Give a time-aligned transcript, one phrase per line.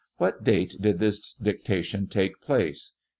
[0.17, 2.93] What date did this dictation take place